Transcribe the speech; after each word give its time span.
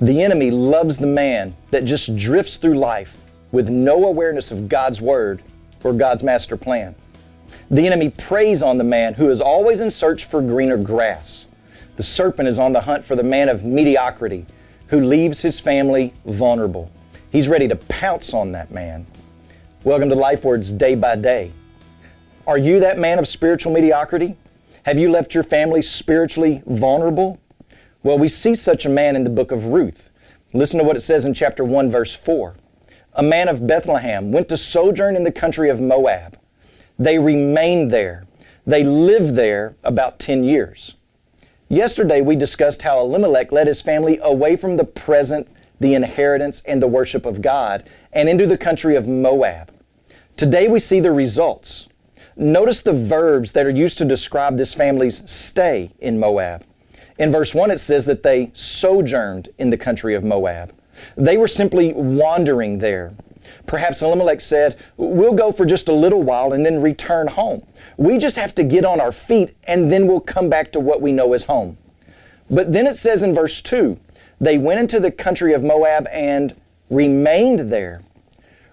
The 0.00 0.22
enemy 0.22 0.52
loves 0.52 0.96
the 0.96 1.08
man 1.08 1.56
that 1.72 1.84
just 1.84 2.16
drifts 2.16 2.56
through 2.56 2.78
life 2.78 3.16
with 3.50 3.68
no 3.68 4.04
awareness 4.04 4.52
of 4.52 4.68
God's 4.68 5.02
word 5.02 5.42
or 5.82 5.92
God's 5.92 6.22
master 6.22 6.56
plan. 6.56 6.94
The 7.68 7.84
enemy 7.84 8.10
preys 8.10 8.62
on 8.62 8.78
the 8.78 8.84
man 8.84 9.14
who 9.14 9.28
is 9.28 9.40
always 9.40 9.80
in 9.80 9.90
search 9.90 10.26
for 10.26 10.40
greener 10.40 10.76
grass. 10.76 11.48
The 11.96 12.04
serpent 12.04 12.48
is 12.48 12.60
on 12.60 12.70
the 12.70 12.82
hunt 12.82 13.04
for 13.04 13.16
the 13.16 13.24
man 13.24 13.48
of 13.48 13.64
mediocrity 13.64 14.46
who 14.86 15.04
leaves 15.04 15.42
his 15.42 15.58
family 15.58 16.14
vulnerable. 16.24 16.92
He's 17.30 17.48
ready 17.48 17.66
to 17.66 17.74
pounce 17.74 18.32
on 18.32 18.52
that 18.52 18.70
man. 18.70 19.04
Welcome 19.82 20.10
to 20.10 20.14
Life 20.14 20.44
Words 20.44 20.70
Day 20.70 20.94
by 20.94 21.16
Day. 21.16 21.50
Are 22.46 22.56
you 22.56 22.78
that 22.78 23.00
man 23.00 23.18
of 23.18 23.26
spiritual 23.26 23.72
mediocrity? 23.72 24.36
Have 24.84 24.96
you 24.96 25.10
left 25.10 25.34
your 25.34 25.42
family 25.42 25.82
spiritually 25.82 26.62
vulnerable? 26.66 27.40
Well, 28.02 28.18
we 28.18 28.28
see 28.28 28.54
such 28.54 28.86
a 28.86 28.90
man 28.90 29.16
in 29.16 29.24
the 29.24 29.30
book 29.30 29.50
of 29.50 29.66
Ruth. 29.66 30.10
Listen 30.52 30.78
to 30.78 30.84
what 30.84 30.96
it 30.96 31.00
says 31.00 31.24
in 31.24 31.34
chapter 31.34 31.64
1, 31.64 31.90
verse 31.90 32.14
4. 32.14 32.54
A 33.14 33.22
man 33.22 33.48
of 33.48 33.66
Bethlehem 33.66 34.30
went 34.30 34.48
to 34.50 34.56
sojourn 34.56 35.16
in 35.16 35.24
the 35.24 35.32
country 35.32 35.68
of 35.68 35.80
Moab. 35.80 36.38
They 36.96 37.18
remained 37.18 37.90
there. 37.90 38.24
They 38.64 38.84
lived 38.84 39.34
there 39.34 39.74
about 39.82 40.20
10 40.20 40.44
years. 40.44 40.94
Yesterday, 41.68 42.20
we 42.20 42.36
discussed 42.36 42.82
how 42.82 43.00
Elimelech 43.00 43.50
led 43.50 43.66
his 43.66 43.82
family 43.82 44.20
away 44.22 44.54
from 44.54 44.76
the 44.76 44.84
present, 44.84 45.52
the 45.80 45.94
inheritance, 45.94 46.62
and 46.66 46.80
the 46.80 46.86
worship 46.86 47.26
of 47.26 47.42
God 47.42 47.82
and 48.12 48.28
into 48.28 48.46
the 48.46 48.56
country 48.56 48.94
of 48.94 49.08
Moab. 49.08 49.72
Today, 50.36 50.68
we 50.68 50.78
see 50.78 51.00
the 51.00 51.10
results. 51.10 51.88
Notice 52.36 52.80
the 52.80 52.92
verbs 52.92 53.52
that 53.54 53.66
are 53.66 53.70
used 53.70 53.98
to 53.98 54.04
describe 54.04 54.56
this 54.56 54.72
family's 54.72 55.28
stay 55.28 55.90
in 55.98 56.20
Moab. 56.20 56.64
In 57.18 57.32
verse 57.32 57.54
1, 57.54 57.70
it 57.70 57.78
says 57.78 58.06
that 58.06 58.22
they 58.22 58.50
sojourned 58.52 59.48
in 59.58 59.70
the 59.70 59.76
country 59.76 60.14
of 60.14 60.24
Moab. 60.24 60.72
They 61.16 61.36
were 61.36 61.48
simply 61.48 61.92
wandering 61.92 62.78
there. 62.78 63.12
Perhaps 63.66 64.02
Elimelech 64.02 64.40
said, 64.40 64.76
We'll 64.96 65.34
go 65.34 65.52
for 65.52 65.64
just 65.64 65.88
a 65.88 65.92
little 65.92 66.22
while 66.22 66.52
and 66.52 66.64
then 66.64 66.80
return 66.80 67.26
home. 67.26 67.66
We 67.96 68.18
just 68.18 68.36
have 68.36 68.54
to 68.56 68.64
get 68.64 68.84
on 68.84 69.00
our 69.00 69.12
feet 69.12 69.56
and 69.64 69.90
then 69.90 70.06
we'll 70.06 70.20
come 70.20 70.48
back 70.48 70.72
to 70.72 70.80
what 70.80 71.00
we 71.00 71.12
know 71.12 71.32
as 71.32 71.44
home. 71.44 71.78
But 72.50 72.72
then 72.72 72.86
it 72.86 72.96
says 72.96 73.22
in 73.22 73.34
verse 73.34 73.60
2 73.62 73.98
they 74.40 74.56
went 74.56 74.78
into 74.78 75.00
the 75.00 75.10
country 75.10 75.52
of 75.52 75.64
Moab 75.64 76.06
and 76.12 76.54
remained 76.90 77.70
there. 77.70 78.02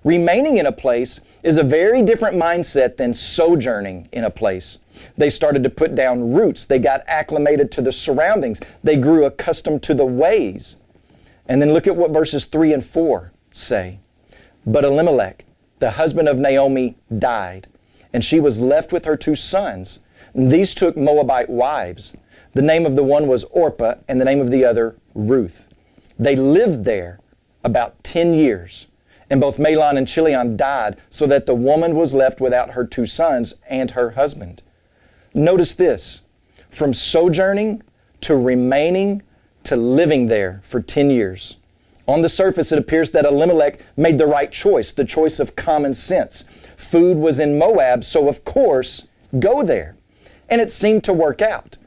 Remaining 0.06 0.58
in 0.58 0.67
a 0.67 0.72
place 0.72 1.20
is 1.42 1.58
a 1.58 1.64
very 1.64 2.03
different 2.03 2.38
mindset 2.38 2.98
than 2.98 3.11
sojourning 3.11 4.08
in 4.12 4.23
a 4.23 4.30
place. 4.30 4.78
They 5.17 5.31
started 5.31 5.64
to 5.64 5.70
put 5.72 5.95
down 5.95 6.31
roots. 6.31 6.64
They 6.64 6.78
got 6.78 7.03
acclimated 7.08 7.72
to 7.72 7.81
the 7.81 7.92
surroundings. 7.92 8.62
They 8.84 8.97
grew 8.97 9.25
accustomed 9.25 9.81
to 9.81 9.95
the 9.95 10.06
ways. 10.06 10.75
And 11.47 11.59
then 11.59 11.73
look 11.73 11.88
at 11.88 11.95
what 11.95 12.12
verses 12.12 12.45
3 12.45 12.72
and 12.72 12.86
4 12.86 13.31
say. 13.50 13.97
But 14.64 14.86
Elimelech, 14.86 15.44
the 15.80 15.92
husband 15.92 16.30
of 16.30 16.38
Naomi, 16.38 16.97
died, 17.17 17.67
and 18.14 18.23
she 18.23 18.40
was 18.40 18.59
left 18.59 18.94
with 18.94 19.06
her 19.06 19.17
two 19.17 19.36
sons. 19.36 20.00
And 20.36 20.52
these 20.52 20.75
took 20.75 20.95
Moabite 20.95 21.50
wives. 21.50 22.16
The 22.53 22.62
name 22.62 22.86
of 22.86 22.95
the 22.95 23.03
one 23.03 23.28
was 23.28 23.44
Orpah, 23.45 23.95
and 24.08 24.22
the 24.22 24.25
name 24.25 24.40
of 24.40 24.52
the 24.52 24.66
other, 24.66 24.97
Ruth. 25.16 25.67
They 26.19 26.36
lived 26.36 26.84
there 26.84 27.19
about 27.64 28.03
10 28.03 28.36
years. 28.36 28.86
And 29.30 29.42
both 29.42 29.58
Mahlon 29.58 29.98
and 29.98 30.08
Chilion 30.08 30.56
died, 30.56 30.98
so 31.09 31.26
that 31.26 31.45
the 31.45 31.56
woman 31.56 31.95
was 31.95 32.14
left 32.14 32.40
without 32.40 32.72
her 32.72 32.86
two 32.86 33.06
sons 33.06 33.56
and 33.68 33.92
her 33.92 34.12
husband. 34.12 34.62
Notice 35.34 35.76
this 35.76 36.22
from 36.70 36.94
sojourning 36.94 37.81
to 38.22 38.36
remaining 38.36 39.23
to 39.64 39.76
living 39.76 40.28
there 40.28 40.62
for 40.64 40.81
10 40.81 41.09
years. 41.09 41.58
On 42.08 42.22
the 42.22 42.30
surface, 42.30 42.72
it 42.72 42.78
appears 42.78 43.12
that 43.12 43.26
Elimelech 43.26 43.80
made 43.98 44.18
the 44.18 44.28
right 44.28 44.52
choice, 44.52 44.92
the 44.92 45.03
choice 45.03 45.40
of 45.40 45.56
common 45.56 45.94
sense. 45.94 46.46
Food 46.78 47.18
was 47.18 47.40
in 47.40 47.58
Moab, 47.58 48.03
so 48.03 48.28
of 48.28 48.46
course, 48.46 49.08
go 49.40 49.64
there. 49.64 49.96
And 50.47 50.62
it 50.62 50.69
seemed 50.69 51.03
to 51.06 51.14
work 51.14 51.41
out. 51.41 51.78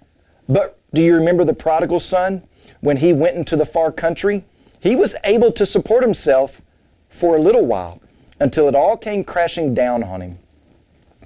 But 0.48 0.78
do 0.92 1.02
you 1.02 1.14
remember 1.14 1.44
the 1.44 1.54
prodigal 1.54 2.00
son? 2.00 2.42
When 2.80 2.96
he 2.96 3.12
went 3.12 3.36
into 3.36 3.56
the 3.56 3.66
far 3.66 3.92
country, 3.92 4.44
he 4.80 4.96
was 4.96 5.14
able 5.22 5.52
to 5.52 5.64
support 5.64 6.02
himself 6.02 6.62
for 7.08 7.36
a 7.36 7.40
little 7.40 7.66
while 7.66 8.00
until 8.40 8.68
it 8.68 8.74
all 8.74 8.96
came 8.96 9.24
crashing 9.24 9.74
down 9.74 10.02
on 10.02 10.20
him. 10.20 10.38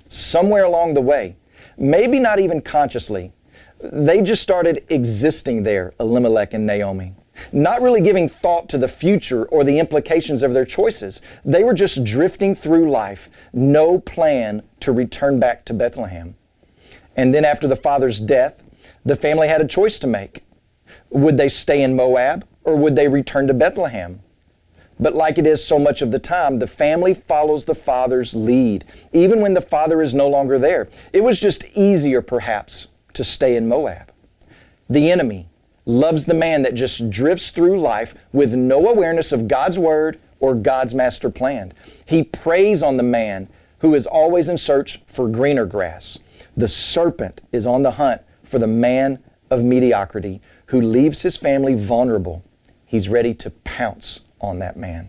Somewhere 0.08 0.64
along 0.64 0.94
the 0.94 1.00
way, 1.00 1.36
maybe 1.76 2.18
not 2.18 2.38
even 2.38 2.60
consciously, 2.60 3.32
they 3.82 4.22
just 4.22 4.42
started 4.42 4.84
existing 4.88 5.64
there, 5.64 5.92
Elimelech 5.98 6.54
and 6.54 6.66
Naomi, 6.66 7.14
not 7.52 7.82
really 7.82 8.00
giving 8.00 8.28
thought 8.28 8.68
to 8.68 8.78
the 8.78 8.88
future 8.88 9.44
or 9.46 9.64
the 9.64 9.78
implications 9.78 10.42
of 10.42 10.52
their 10.52 10.64
choices. 10.64 11.20
They 11.44 11.64
were 11.64 11.74
just 11.74 12.04
drifting 12.04 12.54
through 12.54 12.90
life, 12.90 13.28
no 13.52 13.98
plan 13.98 14.62
to 14.80 14.92
return 14.92 15.40
back 15.40 15.64
to 15.64 15.74
Bethlehem. 15.74 16.36
And 17.16 17.34
then 17.34 17.44
after 17.44 17.66
the 17.66 17.76
father's 17.76 18.20
death, 18.20 18.62
the 19.04 19.16
family 19.16 19.48
had 19.48 19.60
a 19.60 19.66
choice 19.66 19.98
to 20.00 20.06
make. 20.06 20.44
Would 21.10 21.36
they 21.36 21.48
stay 21.48 21.82
in 21.82 21.96
Moab 21.96 22.46
or 22.64 22.76
would 22.76 22.96
they 22.96 23.08
return 23.08 23.46
to 23.48 23.54
Bethlehem? 23.54 24.20
But 25.00 25.14
like 25.14 25.38
it 25.38 25.46
is 25.46 25.64
so 25.64 25.78
much 25.78 26.02
of 26.02 26.10
the 26.10 26.18
time, 26.18 26.58
the 26.58 26.66
family 26.66 27.14
follows 27.14 27.64
the 27.64 27.74
father's 27.74 28.34
lead, 28.34 28.84
even 29.12 29.40
when 29.40 29.54
the 29.54 29.60
father 29.60 30.02
is 30.02 30.14
no 30.14 30.28
longer 30.28 30.58
there. 30.58 30.88
It 31.12 31.22
was 31.22 31.40
just 31.40 31.64
easier, 31.74 32.22
perhaps, 32.22 32.88
to 33.14 33.24
stay 33.24 33.56
in 33.56 33.68
Moab. 33.68 34.12
The 34.88 35.10
enemy 35.10 35.48
loves 35.86 36.24
the 36.24 36.34
man 36.34 36.62
that 36.62 36.74
just 36.74 37.10
drifts 37.10 37.50
through 37.50 37.80
life 37.80 38.14
with 38.32 38.54
no 38.54 38.88
awareness 38.88 39.32
of 39.32 39.48
God's 39.48 39.78
word 39.78 40.20
or 40.38 40.54
God's 40.54 40.94
master 40.94 41.30
plan. 41.30 41.72
He 42.04 42.22
preys 42.22 42.82
on 42.82 42.96
the 42.96 43.02
man 43.02 43.48
who 43.78 43.94
is 43.94 44.06
always 44.06 44.48
in 44.48 44.58
search 44.58 45.00
for 45.06 45.28
greener 45.28 45.66
grass. 45.66 46.18
The 46.56 46.68
serpent 46.68 47.40
is 47.50 47.66
on 47.66 47.82
the 47.82 47.92
hunt 47.92 48.22
for 48.44 48.58
the 48.58 48.66
man 48.66 49.18
of 49.50 49.64
mediocrity 49.64 50.40
who 50.66 50.80
leaves 50.80 51.22
his 51.22 51.36
family 51.36 51.74
vulnerable. 51.74 52.44
He's 52.86 53.08
ready 53.08 53.34
to 53.34 53.50
pounce 53.50 54.20
on 54.42 54.58
that 54.58 54.76
man. 54.76 55.08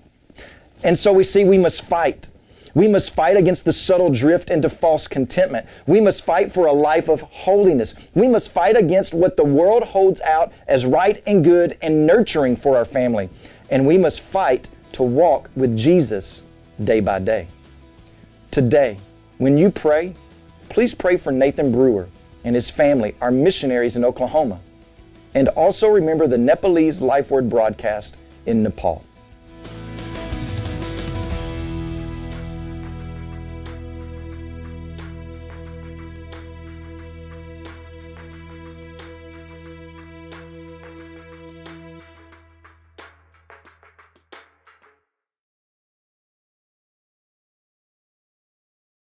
And 0.84 0.98
so 0.98 1.12
we 1.12 1.24
see 1.24 1.44
we 1.44 1.58
must 1.58 1.84
fight. 1.84 2.30
We 2.76 2.88
must 2.88 3.14
fight 3.14 3.38
against 3.38 3.66
the 3.66 3.74
subtle 3.74 4.10
drift 4.10 4.50
into 4.50 4.68
false 4.68 5.08
contentment. 5.08 5.68
We 5.86 6.02
must 6.02 6.26
fight 6.26 6.52
for 6.52 6.66
a 6.66 6.74
life 6.74 7.08
of 7.08 7.22
holiness. 7.22 7.94
We 8.16 8.28
must 8.28 8.52
fight 8.52 8.76
against 8.76 9.14
what 9.14 9.38
the 9.38 9.44
world 9.44 9.84
holds 9.84 10.22
out 10.22 10.52
as 10.68 10.86
right 10.86 11.22
and 11.28 11.44
good 11.44 11.78
and 11.82 12.08
nurturing 12.08 12.56
for 12.56 12.76
our 12.76 12.86
family. 12.86 13.30
And 13.70 13.86
we 13.86 13.98
must 13.98 14.22
fight 14.22 14.70
to 14.94 15.04
walk 15.04 15.50
with 15.56 15.78
Jesus 15.78 16.42
day 16.84 17.00
by 17.00 17.20
day. 17.20 17.48
Today, 18.50 18.98
when 19.38 19.58
you 19.58 19.70
pray, 19.70 20.16
please 20.70 20.94
pray 20.94 21.18
for 21.18 21.32
Nathan 21.32 21.72
Brewer 21.72 22.08
and 22.44 22.56
his 22.56 22.70
family, 22.70 23.16
our 23.22 23.32
missionaries 23.32 23.96
in 23.96 24.04
Oklahoma. 24.04 24.60
And 25.36 25.48
also 25.50 25.88
remember 25.88 26.28
the 26.28 26.38
Nepalese 26.38 27.02
Life 27.02 27.32
Word 27.32 27.50
broadcast 27.50 28.18
in 28.46 28.64
Nepal. 28.64 29.04